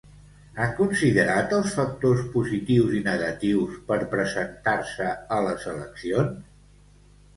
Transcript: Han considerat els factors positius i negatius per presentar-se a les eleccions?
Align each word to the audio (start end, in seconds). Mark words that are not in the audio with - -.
Han 0.61 0.71
considerat 0.77 1.51
els 1.57 1.75
factors 1.79 2.23
positius 2.37 2.95
i 3.01 3.03
negatius 3.09 3.77
per 3.91 3.99
presentar-se 4.15 5.15
a 5.37 5.39
les 5.49 5.69
eleccions? 5.75 6.85